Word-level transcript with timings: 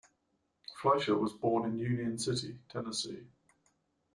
Fleisher 0.77 1.15
was 1.15 1.33
born 1.33 1.69
in 1.69 1.77
Union 1.77 2.17
City, 2.17 2.57
Tennessee. 2.69 3.27